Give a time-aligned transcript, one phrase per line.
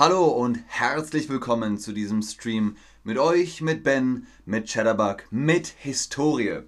[0.00, 6.62] Hallo und herzlich willkommen zu diesem Stream mit euch, mit Ben, mit Cheddarbug, mit Historie.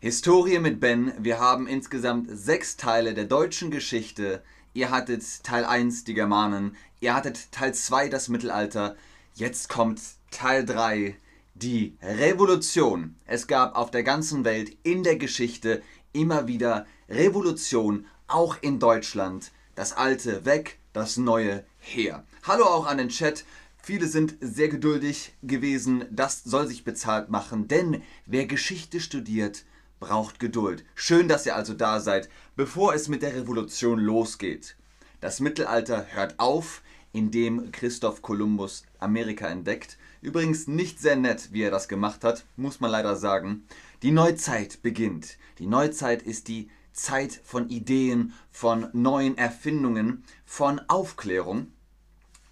[0.00, 1.12] Historie mit Ben.
[1.18, 4.42] Wir haben insgesamt sechs Teile der deutschen Geschichte.
[4.72, 8.96] Ihr hattet Teil 1 die Germanen, ihr hattet Teil 2 das Mittelalter.
[9.34, 11.14] Jetzt kommt Teil 3
[11.56, 13.16] die Revolution.
[13.26, 15.82] Es gab auf der ganzen Welt in der Geschichte
[16.14, 19.52] immer wieder Revolution, auch in Deutschland.
[19.78, 22.24] Das Alte weg, das Neue her.
[22.42, 23.44] Hallo auch an den Chat.
[23.80, 26.04] Viele sind sehr geduldig gewesen.
[26.10, 29.64] Das soll sich bezahlt machen, denn wer Geschichte studiert,
[30.00, 30.84] braucht Geduld.
[30.96, 34.74] Schön, dass ihr also da seid, bevor es mit der Revolution losgeht.
[35.20, 39.96] Das Mittelalter hört auf, indem Christoph Kolumbus Amerika entdeckt.
[40.20, 43.64] Übrigens nicht sehr nett, wie er das gemacht hat, muss man leider sagen.
[44.02, 45.38] Die Neuzeit beginnt.
[45.60, 51.68] Die Neuzeit ist die Zeit von Ideen, von neuen Erfindungen, von Aufklärung.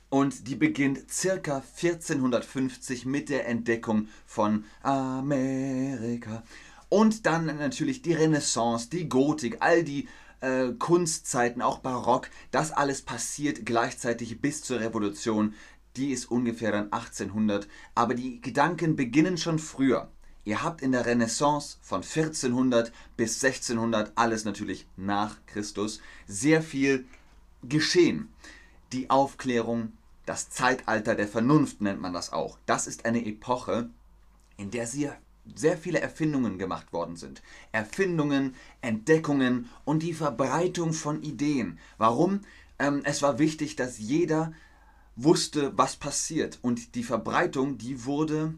[0.09, 6.45] Und die beginnt circa 1450 mit der Entdeckung von Amerika.
[6.89, 10.09] Und dann natürlich die Renaissance, die Gotik, all die
[10.41, 15.55] äh, Kunstzeiten, auch Barock, das alles passiert gleichzeitig bis zur Revolution.
[15.97, 20.11] Die ist ungefähr dann 1800, aber die Gedanken beginnen schon früher.
[20.47, 27.05] Ihr habt in der Renaissance von 1400 bis 1600, alles natürlich nach Christus, sehr viel
[27.65, 28.29] geschehen.
[28.93, 29.93] Die Aufklärung,
[30.25, 32.59] das Zeitalter der Vernunft nennt man das auch.
[32.65, 33.91] Das ist eine Epoche,
[34.57, 35.19] in der sehr
[35.55, 37.43] sehr viele Erfindungen gemacht worden sind.
[37.71, 41.79] Erfindungen, Entdeckungen und die Verbreitung von Ideen.
[41.99, 42.41] Warum?
[42.81, 44.53] Ähm, es war wichtig, dass jeder
[45.15, 46.59] wusste, was passiert.
[46.63, 48.55] Und die Verbreitung, die wurde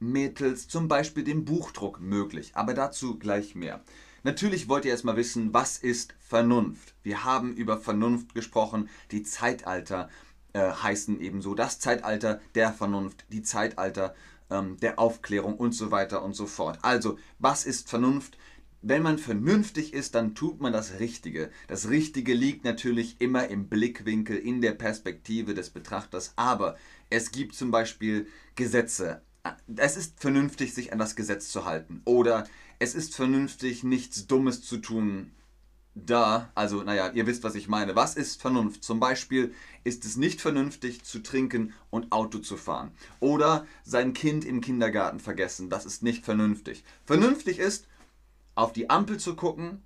[0.00, 2.52] mittels zum Beispiel dem Buchdruck möglich.
[2.54, 3.82] Aber dazu gleich mehr.
[4.24, 6.94] Natürlich wollt ihr erstmal wissen, was ist Vernunft?
[7.02, 10.08] Wir haben über Vernunft gesprochen, die Zeitalter
[10.52, 14.14] äh, heißen ebenso das Zeitalter der Vernunft, die Zeitalter
[14.50, 16.78] ähm, der Aufklärung und so weiter und so fort.
[16.82, 18.38] Also, was ist Vernunft?
[18.80, 21.50] Wenn man vernünftig ist, dann tut man das Richtige.
[21.66, 26.76] Das Richtige liegt natürlich immer im Blickwinkel, in der Perspektive des Betrachters, aber
[27.10, 29.22] es gibt zum Beispiel Gesetze.
[29.76, 32.02] Es ist vernünftig, sich an das Gesetz zu halten.
[32.04, 32.44] Oder
[32.78, 35.32] es ist vernünftig, nichts Dummes zu tun,
[36.06, 37.96] da, also naja, ihr wisst, was ich meine.
[37.96, 38.84] Was ist Vernunft?
[38.84, 39.54] Zum Beispiel
[39.84, 42.92] ist es nicht vernünftig zu trinken und Auto zu fahren.
[43.20, 45.70] Oder sein Kind im Kindergarten vergessen.
[45.70, 46.84] Das ist nicht vernünftig.
[47.04, 47.86] Vernünftig ist,
[48.54, 49.82] auf die Ampel zu gucken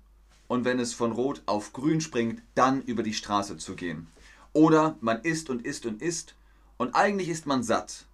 [0.47, 4.07] und wenn es von Rot auf Grün springt, dann über die Straße zu gehen.
[4.51, 6.35] Oder man isst und isst und isst
[6.77, 8.05] und eigentlich ist man satt.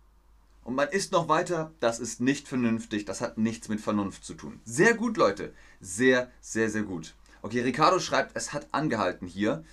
[0.69, 4.35] Und man isst noch weiter, das ist nicht vernünftig, das hat nichts mit Vernunft zu
[4.35, 4.59] tun.
[4.65, 5.51] Sehr gut, Leute.
[5.81, 7.15] Sehr, sehr, sehr gut.
[7.41, 9.63] Okay, Ricardo schreibt, es hat angehalten hier.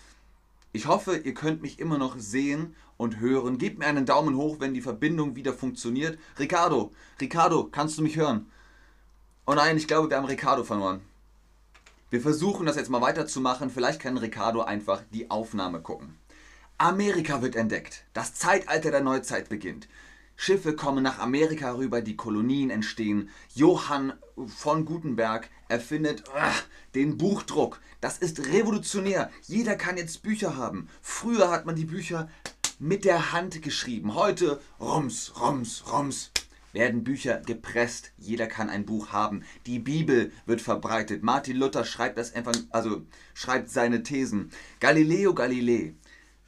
[0.72, 3.58] Ich hoffe, ihr könnt mich immer noch sehen und hören.
[3.58, 6.18] Gebt mir einen Daumen hoch, wenn die Verbindung wieder funktioniert.
[6.38, 8.50] Ricardo, Ricardo, kannst du mich hören?
[9.46, 11.02] Oh nein, ich glaube, wir haben Ricardo verloren.
[12.08, 13.68] Wir versuchen das jetzt mal weiterzumachen.
[13.68, 16.16] Vielleicht kann Ricardo einfach die Aufnahme gucken.
[16.78, 18.04] Amerika wird entdeckt.
[18.14, 19.88] Das Zeitalter der Neuzeit beginnt.
[20.36, 23.30] Schiffe kommen nach Amerika rüber, die Kolonien entstehen.
[23.54, 24.12] Johann
[24.46, 26.52] von Gutenberg erfindet uh,
[26.94, 27.80] den Buchdruck.
[28.00, 29.30] Das ist revolutionär.
[29.46, 30.88] Jeder kann jetzt Bücher haben.
[31.00, 32.28] Früher hat man die Bücher
[32.78, 34.14] mit der Hand geschrieben.
[34.14, 36.30] Heute rums, rums, rums
[36.74, 38.12] werden Bücher gepresst.
[38.18, 39.42] Jeder kann ein Buch haben.
[39.64, 41.22] Die Bibel wird verbreitet.
[41.22, 44.50] Martin Luther schreibt das einfach, also schreibt seine Thesen.
[44.80, 45.94] Galileo Galilei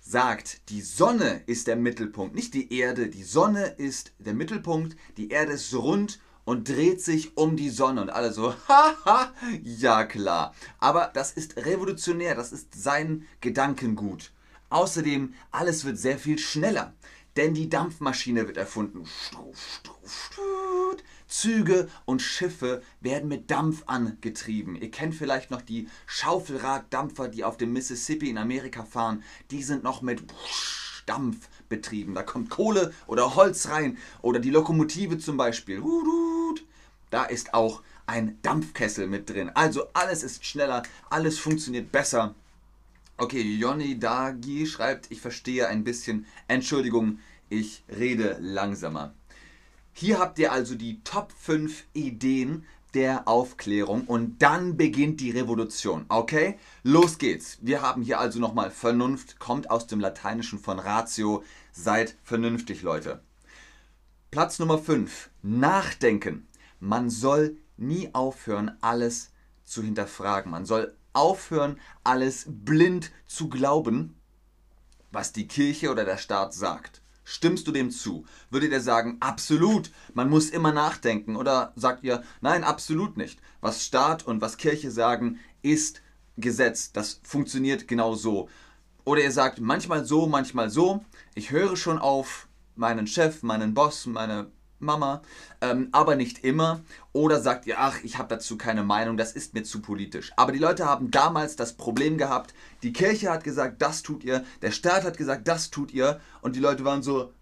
[0.00, 3.08] sagt, die Sonne ist der Mittelpunkt, nicht die Erde.
[3.08, 8.00] Die Sonne ist der Mittelpunkt, die Erde ist rund und dreht sich um die Sonne.
[8.00, 9.32] Und alle so, haha,
[9.62, 10.54] ja klar.
[10.78, 14.32] Aber das ist revolutionär, das ist sein Gedankengut.
[14.70, 16.94] Außerdem, alles wird sehr viel schneller,
[17.38, 19.04] denn die Dampfmaschine wird erfunden.
[21.28, 24.74] Züge und Schiffe werden mit Dampf angetrieben.
[24.74, 29.22] Ihr kennt vielleicht noch die Schaufelraddampfer, die auf dem Mississippi in Amerika fahren.
[29.52, 30.24] Die sind noch mit
[31.06, 32.14] Dampf betrieben.
[32.14, 35.80] Da kommt Kohle oder Holz rein oder die Lokomotive zum Beispiel.
[37.10, 39.50] Da ist auch ein Dampfkessel mit drin.
[39.54, 42.34] Also alles ist schneller, alles funktioniert besser.
[43.20, 46.24] Okay, Jonny Dagi schreibt, ich verstehe ein bisschen.
[46.46, 47.18] Entschuldigung,
[47.48, 49.14] ich rede langsamer.
[49.92, 52.64] Hier habt ihr also die Top 5 Ideen
[52.94, 56.06] der Aufklärung und dann beginnt die Revolution.
[56.08, 56.58] Okay?
[56.82, 57.58] Los geht's.
[57.60, 61.42] Wir haben hier also nochmal Vernunft, kommt aus dem Lateinischen von Ratio.
[61.72, 63.20] Seid vernünftig, Leute.
[64.30, 65.30] Platz Nummer 5.
[65.42, 66.46] Nachdenken.
[66.80, 69.30] Man soll nie aufhören, alles
[69.64, 70.50] zu hinterfragen.
[70.50, 74.14] Man soll aufhören, alles blind zu glauben,
[75.10, 77.02] was die Kirche oder der Staat sagt.
[77.30, 78.24] Stimmst du dem zu?
[78.48, 81.36] Würdet ihr sagen, absolut, man muss immer nachdenken?
[81.36, 83.38] Oder sagt ihr, nein, absolut nicht.
[83.60, 86.00] Was Staat und was Kirche sagen, ist
[86.38, 86.90] Gesetz.
[86.90, 88.48] Das funktioniert genau so.
[89.04, 91.04] Oder ihr sagt, manchmal so, manchmal so.
[91.34, 95.22] Ich höre schon auf meinen Chef, meinen Boss, meine Mama,
[95.60, 96.80] ähm, aber nicht immer.
[97.12, 100.32] Oder sagt ihr, ach, ich habe dazu keine Meinung, das ist mir zu politisch.
[100.36, 104.44] Aber die Leute haben damals das Problem gehabt, die Kirche hat gesagt, das tut ihr,
[104.62, 106.20] der Staat hat gesagt, das tut ihr.
[106.42, 107.32] Und die Leute waren so,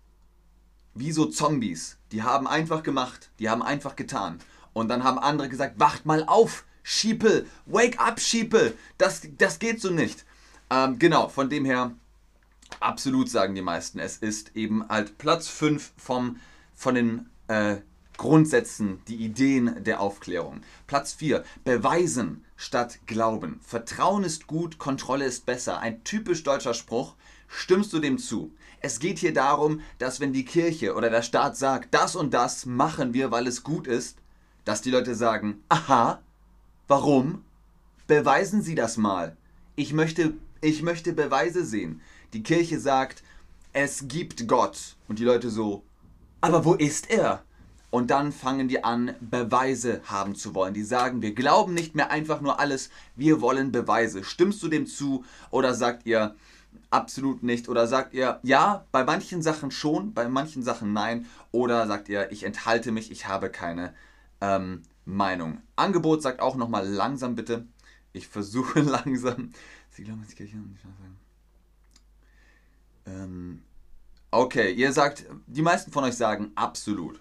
[0.95, 1.99] wie so Zombies.
[2.13, 4.39] Die haben einfach gemacht, die haben einfach getan.
[4.73, 9.81] Und dann haben andere gesagt, wacht mal auf, Schiepel, wake up, Schiepel, das, das geht
[9.81, 10.25] so nicht.
[10.71, 11.93] Ähm, genau, von dem her,
[12.81, 16.39] absolut sagen die meisten, es ist eben halt Platz 5 vom
[16.77, 17.79] von den äh,
[18.17, 20.61] Grundsätzen, die Ideen der Aufklärung.
[20.87, 21.45] Platz 4.
[21.65, 23.61] Beweisen statt Glauben.
[23.63, 25.81] Vertrauen ist gut, Kontrolle ist besser.
[25.81, 27.15] Ein typisch deutscher Spruch.
[27.49, 28.53] Stimmst du dem zu?
[28.81, 32.67] Es geht hier darum, dass wenn die Kirche oder der Staat sagt, das und das
[32.67, 34.19] machen wir, weil es gut ist,
[34.65, 36.21] dass die Leute sagen, aha,
[36.89, 37.45] warum?
[38.07, 39.37] Beweisen Sie das mal.
[39.75, 42.01] Ich möchte, ich möchte Beweise sehen.
[42.33, 43.23] Die Kirche sagt,
[43.73, 44.97] es gibt Gott.
[45.07, 45.85] Und die Leute so,
[46.41, 47.43] aber wo ist er?
[47.91, 50.75] Und dann fangen die an, Beweise haben zu wollen.
[50.75, 54.25] Die sagen, wir glauben nicht mehr einfach nur alles, wir wollen Beweise.
[54.25, 56.35] Stimmst du dem zu oder sagt ihr
[56.91, 57.69] absolut nicht?
[57.69, 61.27] Oder sagt ihr, ja, bei manchen Sachen schon, bei manchen Sachen nein?
[61.53, 63.95] Oder sagt ihr, ich enthalte mich, ich habe keine
[64.41, 65.63] ähm, Meinung?
[65.77, 67.67] Angebot sagt auch nochmal langsam bitte.
[68.13, 69.53] Ich versuche langsam.
[69.91, 71.19] Sie glauben, die Kirche nicht sagen.
[73.07, 73.63] Ähm,
[74.33, 77.21] Okay, ihr sagt, die meisten von euch sagen absolut.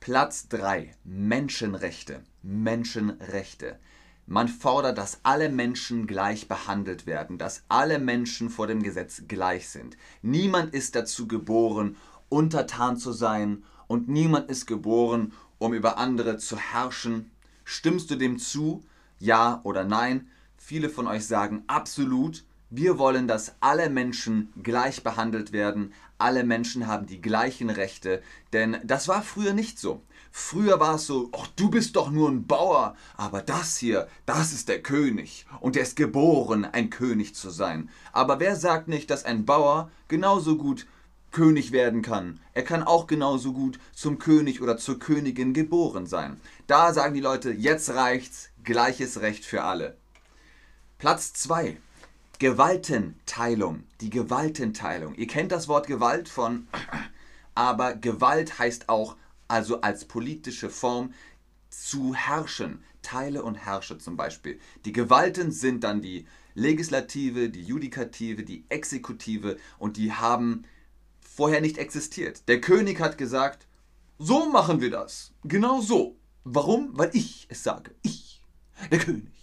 [0.00, 2.22] Platz 3, Menschenrechte.
[2.42, 3.78] Menschenrechte.
[4.26, 9.68] Man fordert, dass alle Menschen gleich behandelt werden, dass alle Menschen vor dem Gesetz gleich
[9.68, 9.98] sind.
[10.22, 11.96] Niemand ist dazu geboren,
[12.30, 17.30] untertan zu sein und niemand ist geboren, um über andere zu herrschen.
[17.64, 18.82] Stimmst du dem zu?
[19.18, 20.30] Ja oder nein?
[20.56, 22.44] Viele von euch sagen absolut.
[22.74, 25.92] Wir wollen, dass alle Menschen gleich behandelt werden.
[26.16, 28.22] Alle Menschen haben die gleichen Rechte.
[28.54, 30.00] Denn das war früher nicht so.
[30.30, 34.54] Früher war es so, ach, du bist doch nur ein Bauer, aber das hier, das
[34.54, 37.90] ist der König und er ist geboren, ein König zu sein.
[38.10, 40.86] Aber wer sagt nicht, dass ein Bauer genauso gut
[41.30, 42.40] König werden kann?
[42.54, 46.40] Er kann auch genauso gut zum König oder zur Königin geboren sein.
[46.66, 49.98] Da sagen die Leute, jetzt reicht's, gleiches Recht für alle.
[50.96, 51.76] Platz 2.
[52.42, 53.84] Gewaltenteilung.
[54.00, 55.14] Die Gewaltenteilung.
[55.14, 56.66] Ihr kennt das Wort Gewalt von,
[57.54, 59.14] aber Gewalt heißt auch,
[59.46, 61.14] also als politische Form,
[61.70, 62.82] zu herrschen.
[63.00, 64.58] Teile und herrsche zum Beispiel.
[64.84, 70.64] Die Gewalten sind dann die Legislative, die Judikative, die Exekutive und die haben
[71.20, 72.48] vorher nicht existiert.
[72.48, 73.68] Der König hat gesagt,
[74.18, 75.32] so machen wir das.
[75.44, 76.16] Genau so.
[76.42, 76.90] Warum?
[76.98, 77.94] Weil ich es sage.
[78.02, 78.42] Ich,
[78.90, 79.41] der König.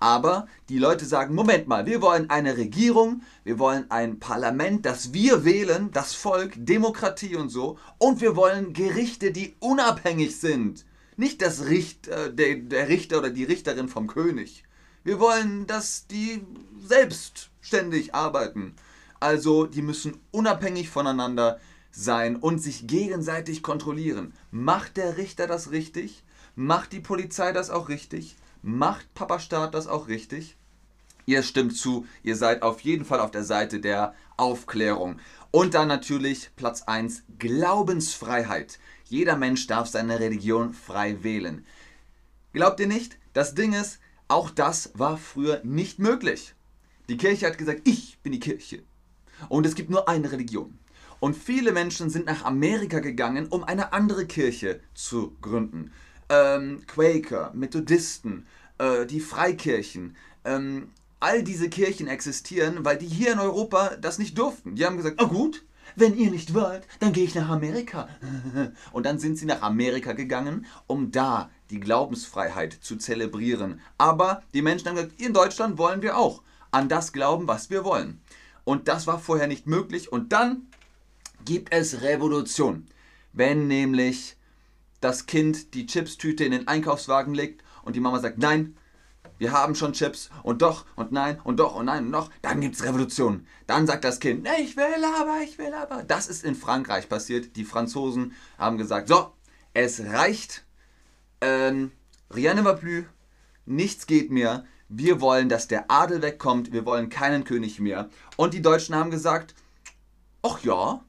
[0.00, 5.12] Aber die Leute sagen, Moment mal, wir wollen eine Regierung, wir wollen ein Parlament, das
[5.12, 7.78] wir wählen, das Volk, Demokratie und so.
[7.98, 10.84] Und wir wollen Gerichte, die unabhängig sind.
[11.16, 14.64] Nicht das Richter, äh, der, der Richter oder die Richterin vom König.
[15.02, 16.44] Wir wollen, dass die
[16.80, 18.74] selbstständig arbeiten.
[19.20, 21.58] Also die müssen unabhängig voneinander
[21.90, 24.32] sein und sich gegenseitig kontrollieren.
[24.52, 26.22] Macht der Richter das richtig?
[26.54, 28.36] Macht die Polizei das auch richtig?
[28.62, 30.56] Macht Papa Staat das auch richtig?
[31.26, 35.20] Ihr stimmt zu, ihr seid auf jeden Fall auf der Seite der Aufklärung.
[35.50, 38.78] Und dann natürlich Platz 1, Glaubensfreiheit.
[39.04, 41.64] Jeder Mensch darf seine Religion frei wählen.
[42.52, 43.18] Glaubt ihr nicht?
[43.32, 46.54] Das Ding ist, auch das war früher nicht möglich.
[47.08, 48.82] Die Kirche hat gesagt, ich bin die Kirche.
[49.48, 50.78] Und es gibt nur eine Religion.
[51.20, 55.92] Und viele Menschen sind nach Amerika gegangen, um eine andere Kirche zu gründen
[56.28, 58.46] ähm, Quaker, Methodisten,
[58.78, 64.38] äh, die Freikirchen, ähm, all diese Kirchen existieren, weil die hier in Europa das nicht
[64.38, 64.76] durften.
[64.76, 65.64] Die haben gesagt, oh gut,
[65.96, 68.08] wenn ihr nicht wollt, dann gehe ich nach Amerika.
[68.92, 73.80] Und dann sind sie nach Amerika gegangen, um da die Glaubensfreiheit zu zelebrieren.
[73.96, 77.84] Aber die Menschen haben gesagt, in Deutschland wollen wir auch an das glauben, was wir
[77.84, 78.20] wollen.
[78.64, 80.12] Und das war vorher nicht möglich.
[80.12, 80.68] Und dann
[81.44, 82.86] gibt es Revolution.
[83.32, 84.36] Wenn nämlich
[85.00, 88.76] das Kind die Chipstüte in den Einkaufswagen legt und die Mama sagt, nein,
[89.38, 92.60] wir haben schon Chips und doch und nein und doch und nein und noch, dann
[92.60, 93.46] gibt es Revolution.
[93.66, 96.02] Dann sagt das Kind, ich will aber, ich will aber.
[96.02, 97.54] Das ist in Frankreich passiert.
[97.56, 99.32] Die Franzosen haben gesagt, so,
[99.74, 100.64] es reicht,
[101.40, 101.92] ähm,
[102.34, 103.04] rien ne va plus,
[103.64, 106.72] nichts geht mehr, Wir wollen, dass der Adel wegkommt.
[106.72, 108.08] Wir wollen keinen König mehr.
[108.36, 109.54] Und die Deutschen haben gesagt,
[110.42, 111.04] ach ja,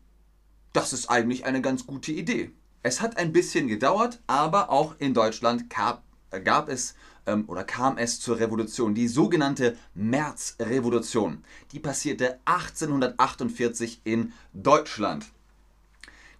[0.73, 2.51] das ist eigentlich eine ganz gute Idee.
[2.81, 6.03] Es hat ein bisschen gedauert, aber auch in Deutschland gab,
[6.43, 6.95] gab es
[7.25, 11.43] ähm, oder kam es zur Revolution, die sogenannte Märzrevolution.
[11.73, 15.25] Die passierte 1848 in Deutschland.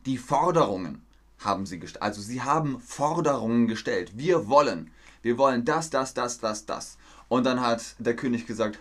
[0.06, 1.06] Die Forderungen
[1.40, 4.14] haben sie gestellt, also sie haben Forderungen gestellt.
[4.16, 4.92] Wir wollen,
[5.22, 6.98] wir wollen das, das, das, das, das.
[7.28, 8.80] Und dann hat der König gesagt,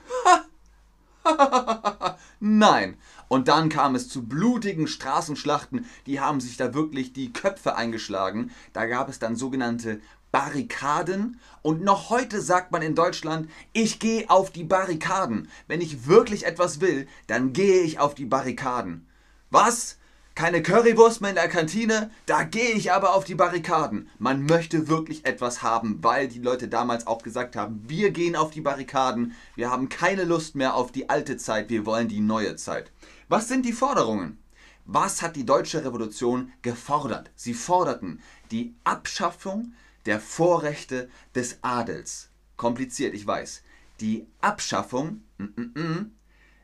[2.40, 2.96] nein.
[3.28, 8.50] Und dann kam es zu blutigen Straßenschlachten, die haben sich da wirklich die Köpfe eingeschlagen.
[8.72, 10.00] Da gab es dann sogenannte
[10.32, 11.40] Barrikaden.
[11.62, 15.48] Und noch heute sagt man in Deutschland, ich gehe auf die Barrikaden.
[15.66, 19.06] Wenn ich wirklich etwas will, dann gehe ich auf die Barrikaden.
[19.50, 19.96] Was?
[20.34, 22.10] Keine Currywurst mehr in der Kantine?
[22.26, 24.08] Da gehe ich aber auf die Barrikaden.
[24.18, 28.52] Man möchte wirklich etwas haben, weil die Leute damals auch gesagt haben, wir gehen auf
[28.52, 32.54] die Barrikaden, wir haben keine Lust mehr auf die alte Zeit, wir wollen die neue
[32.54, 32.92] Zeit.
[33.28, 34.38] Was sind die Forderungen?
[34.86, 37.30] Was hat die deutsche Revolution gefordert?
[37.36, 39.74] Sie forderten die Abschaffung
[40.06, 42.30] der Vorrechte des Adels.
[42.56, 43.62] Kompliziert, ich weiß.
[44.00, 46.12] Die Abschaffung mm, mm, mm,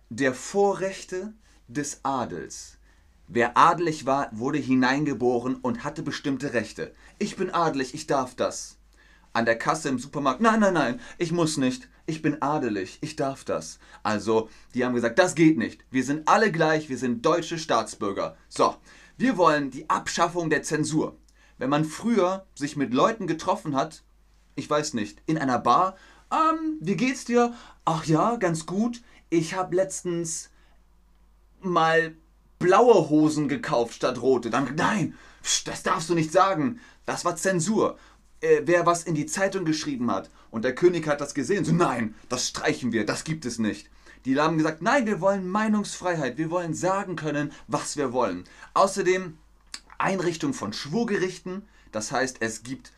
[0.09, 1.35] der Vorrechte
[1.69, 2.79] des Adels.
[3.29, 6.95] Wer adelig war, wurde hineingeboren und hatte bestimmte Rechte.
[7.19, 8.79] Ich bin adelig, ich darf das.
[9.35, 11.89] An der Kasse im Supermarkt, nein, nein, nein, ich muss nicht.
[12.07, 13.79] Ich bin adelig, ich darf das.
[14.03, 15.85] Also, die haben gesagt, das geht nicht.
[15.91, 18.37] Wir sind alle gleich, wir sind deutsche Staatsbürger.
[18.49, 18.77] So,
[19.19, 21.19] wir wollen die Abschaffung der Zensur
[21.59, 24.03] wenn man früher sich mit Leuten getroffen hat,
[24.55, 25.97] ich weiß nicht, in einer Bar,
[26.31, 27.55] ähm, wie geht's dir?
[27.85, 29.03] Ach ja, ganz gut.
[29.31, 30.51] Ich habe letztens
[31.61, 32.17] mal
[32.59, 34.51] blaue Hosen gekauft statt rote.
[34.51, 35.15] Dann, nein,
[35.65, 36.81] das darfst du nicht sagen.
[37.07, 37.99] Das war Zensur.
[38.45, 41.73] Äh, wer was in die Zeitung geschrieben hat und der König hat das gesehen, so
[41.73, 43.89] nein, das streichen wir, das gibt es nicht.
[44.27, 48.45] Die haben gesagt, nein, wir wollen Meinungsfreiheit, wir wollen sagen können, was wir wollen.
[48.75, 49.39] Außerdem
[49.97, 51.63] Einrichtung von Schwurgerichten.
[51.91, 52.93] Das heißt, es gibt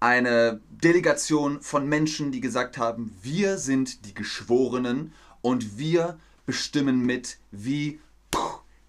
[0.00, 7.38] eine Delegation von Menschen, die gesagt haben, wir sind die Geschworenen und wir bestimmen mit,
[7.50, 8.00] wie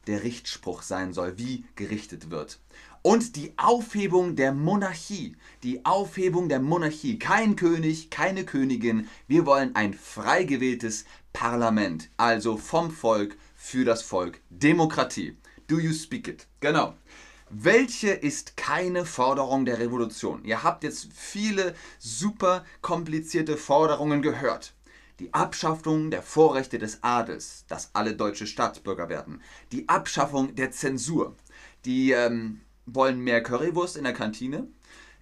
[0.07, 2.59] der Richtspruch sein soll, wie gerichtet wird.
[3.01, 5.35] Und die Aufhebung der Monarchie.
[5.63, 7.19] Die Aufhebung der Monarchie.
[7.19, 9.07] Kein König, keine Königin.
[9.27, 12.09] Wir wollen ein frei gewähltes Parlament.
[12.17, 14.41] Also vom Volk für das Volk.
[14.49, 15.37] Demokratie.
[15.67, 16.47] Do you speak it?
[16.59, 16.95] Genau.
[17.49, 20.43] Welche ist keine Forderung der Revolution?
[20.43, 24.73] Ihr habt jetzt viele super komplizierte Forderungen gehört.
[25.19, 29.41] Die Abschaffung der Vorrechte des Adels, dass alle deutsche Staatsbürger werden.
[29.71, 31.35] Die Abschaffung der Zensur.
[31.85, 34.67] Die ähm, wollen mehr Currywurst in der Kantine.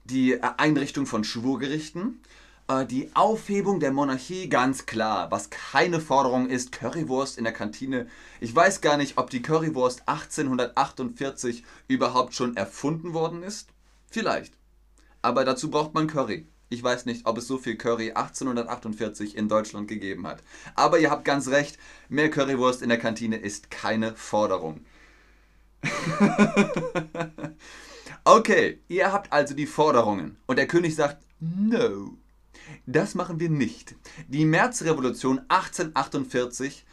[0.05, 2.21] Die Einrichtung von Schwurgerichten.
[2.67, 5.29] Äh, die Aufhebung der Monarchie, ganz klar.
[5.31, 8.07] Was keine Forderung ist, Currywurst in der Kantine.
[8.39, 13.69] Ich weiß gar nicht, ob die Currywurst 1848 überhaupt schon erfunden worden ist.
[14.09, 14.53] Vielleicht.
[15.21, 16.47] Aber dazu braucht man Curry.
[16.69, 20.41] Ich weiß nicht, ob es so viel Curry 1848 in Deutschland gegeben hat.
[20.73, 21.77] Aber ihr habt ganz recht,
[22.09, 24.81] mehr Currywurst in der Kantine ist keine Forderung.
[28.23, 30.37] okay, ihr habt also die Forderungen.
[30.45, 32.17] Und der König sagt, no.
[32.85, 33.95] Das machen wir nicht.
[34.27, 36.85] Die Märzrevolution 1848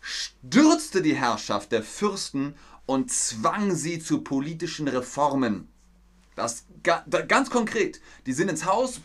[0.00, 2.54] stürzte die Herrschaft der Fürsten
[2.86, 5.68] und zwang sie zu politischen Reformen.
[6.34, 8.00] Das ganz konkret.
[8.26, 9.00] Die sind ins Haus.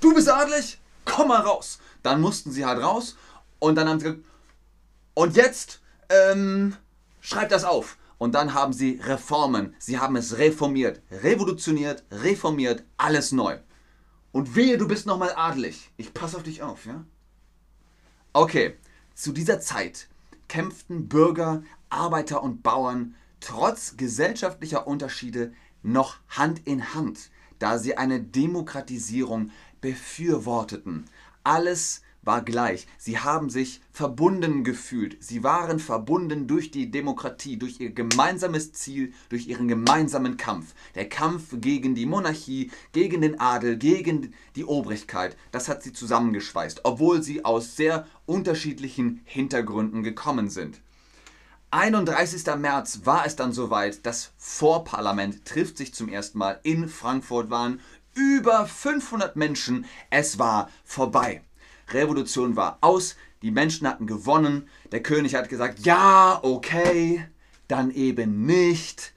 [0.00, 0.78] Du bist adelig?
[1.04, 1.80] Komm mal raus.
[2.02, 3.16] Dann mussten sie halt raus
[3.58, 4.24] und dann haben sie gesagt,
[5.14, 6.76] und jetzt ähm,
[7.20, 7.98] schreibt das auf.
[8.18, 9.74] Und dann haben sie Reformen.
[9.78, 13.58] Sie haben es reformiert, revolutioniert, reformiert, alles neu.
[14.32, 15.90] Und wehe, du bist nochmal adelig.
[15.96, 17.04] Ich passe auf dich auf, ja?
[18.32, 18.76] Okay,
[19.14, 20.08] zu dieser Zeit
[20.48, 28.20] kämpften Bürger, Arbeiter und Bauern trotz gesellschaftlicher Unterschiede noch Hand in Hand, da sie eine
[28.20, 31.04] Demokratisierung befürworteten.
[31.44, 32.86] Alles war gleich.
[32.98, 35.16] Sie haben sich verbunden gefühlt.
[35.18, 40.74] Sie waren verbunden durch die Demokratie, durch ihr gemeinsames Ziel, durch ihren gemeinsamen Kampf.
[40.94, 45.38] Der Kampf gegen die Monarchie, gegen den Adel, gegen die Obrigkeit.
[45.52, 50.82] Das hat sie zusammengeschweißt, obwohl sie aus sehr unterschiedlichen Hintergründen gekommen sind.
[51.70, 52.44] 31.
[52.56, 57.80] März war es dann soweit, das Vorparlament trifft sich zum ersten Mal in Frankfurt, waren
[58.14, 61.42] über 500 Menschen, es war vorbei.
[61.92, 67.24] Revolution war aus, die Menschen hatten gewonnen, der König hat gesagt, ja, okay,
[67.68, 69.14] dann eben nicht.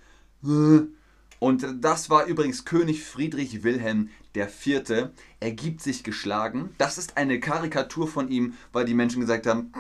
[1.39, 5.09] Und das war übrigens König Friedrich Wilhelm IV.
[5.39, 6.73] Er gibt sich geschlagen.
[6.77, 9.73] Das ist eine Karikatur von ihm, weil die Menschen gesagt haben,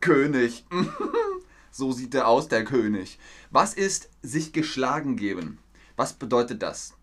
[0.00, 0.64] König.
[1.70, 3.18] so sieht er aus, der König.
[3.50, 5.58] Was ist sich geschlagen geben?
[5.96, 6.97] Was bedeutet das?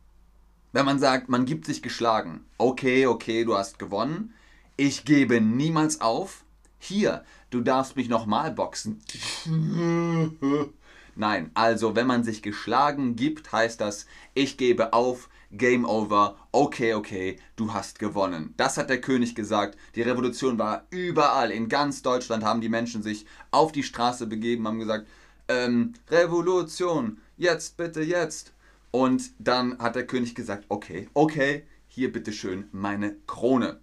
[0.75, 2.43] Wenn man sagt, man gibt sich geschlagen.
[2.57, 4.33] Okay, okay, du hast gewonnen.
[4.75, 6.43] Ich gebe niemals auf.
[6.79, 9.01] Hier, du darfst mich nochmal boxen.
[11.15, 16.93] Nein, also wenn man sich geschlagen gibt, heißt das, ich gebe auf, Game over, okay,
[16.93, 18.53] okay, du hast gewonnen.
[18.57, 19.77] Das hat der König gesagt.
[19.95, 21.51] Die Revolution war überall.
[21.51, 25.07] In ganz Deutschland haben die Menschen sich auf die Straße begeben, haben gesagt,
[25.47, 28.54] ähm, Revolution, jetzt, bitte, jetzt.
[28.95, 33.81] Und dann hat der König gesagt, okay, okay, hier bitteschön meine Krone.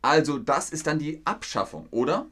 [0.00, 2.26] Also das ist dann die Abschaffung, oder?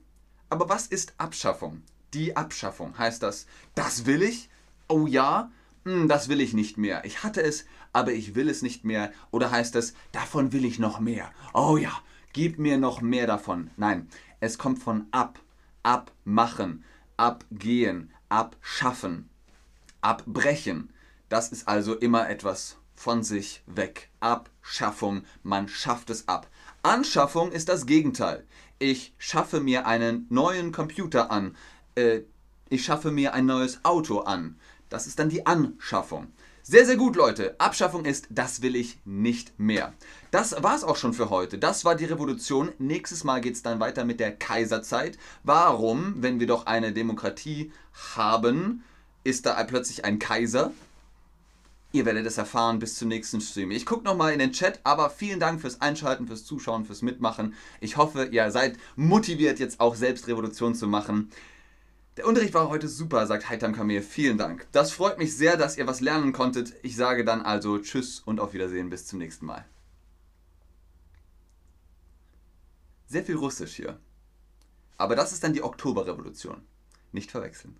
[0.48, 1.82] Aber was ist Abschaffung?
[2.14, 4.48] Die Abschaffung heißt das, das will ich?
[4.88, 5.52] Oh ja,
[5.84, 7.04] hm, das will ich nicht mehr.
[7.04, 9.12] Ich hatte es, aber ich will es nicht mehr.
[9.30, 11.30] Oder heißt es, davon will ich noch mehr?
[11.52, 11.92] Oh ja,
[12.32, 13.70] gib mir noch mehr davon.
[13.76, 14.08] Nein,
[14.40, 15.40] es kommt von ab,
[15.82, 16.84] abmachen,
[17.18, 19.28] abgehen, abschaffen,
[20.00, 20.88] abbrechen.
[21.28, 24.10] Das ist also immer etwas von sich weg.
[24.20, 26.48] Abschaffung, man schafft es ab.
[26.82, 28.44] Anschaffung ist das Gegenteil.
[28.78, 31.56] Ich schaffe mir einen neuen Computer an.
[31.94, 32.22] Äh,
[32.70, 34.58] ich schaffe mir ein neues Auto an.
[34.88, 36.28] Das ist dann die Anschaffung.
[36.62, 37.54] Sehr, sehr gut, Leute.
[37.58, 39.94] Abschaffung ist, das will ich nicht mehr.
[40.30, 41.58] Das war es auch schon für heute.
[41.58, 42.72] Das war die Revolution.
[42.78, 45.18] Nächstes Mal geht es dann weiter mit der Kaiserzeit.
[45.44, 47.72] Warum, wenn wir doch eine Demokratie
[48.16, 48.82] haben,
[49.24, 50.72] ist da plötzlich ein Kaiser?
[51.90, 53.70] Ihr werdet es erfahren bis zum nächsten Stream.
[53.70, 57.54] Ich gucke nochmal in den Chat, aber vielen Dank fürs Einschalten, fürs Zuschauen, fürs Mitmachen.
[57.80, 61.30] Ich hoffe, ihr seid motiviert, jetzt auch selbst Revolution zu machen.
[62.18, 64.02] Der Unterricht war heute super, sagt Heitam Kamir.
[64.02, 64.66] Vielen Dank.
[64.72, 66.74] Das freut mich sehr, dass ihr was lernen konntet.
[66.82, 68.90] Ich sage dann also Tschüss und auf Wiedersehen.
[68.90, 69.64] Bis zum nächsten Mal.
[73.06, 73.98] Sehr viel Russisch hier.
[74.98, 76.60] Aber das ist dann die Oktoberrevolution.
[77.12, 77.76] Nicht verwechseln.